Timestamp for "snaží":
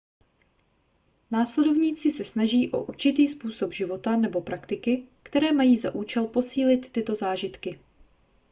2.23-2.71